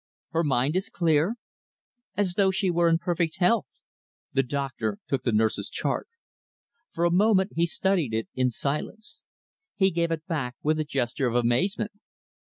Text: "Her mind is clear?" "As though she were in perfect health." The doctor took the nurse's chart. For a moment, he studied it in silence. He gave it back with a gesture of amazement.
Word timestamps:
"Her 0.31 0.43
mind 0.43 0.75
is 0.75 0.89
clear?" 0.89 1.35
"As 2.17 2.33
though 2.33 2.49
she 2.49 2.71
were 2.71 2.89
in 2.89 2.97
perfect 2.97 3.37
health." 3.37 3.67
The 4.33 4.41
doctor 4.41 4.97
took 5.07 5.21
the 5.21 5.31
nurse's 5.31 5.69
chart. 5.69 6.07
For 6.91 7.03
a 7.05 7.11
moment, 7.11 7.51
he 7.55 7.67
studied 7.67 8.11
it 8.15 8.27
in 8.33 8.49
silence. 8.49 9.21
He 9.75 9.91
gave 9.91 10.09
it 10.09 10.25
back 10.25 10.55
with 10.63 10.79
a 10.79 10.85
gesture 10.85 11.27
of 11.27 11.35
amazement. 11.35 11.91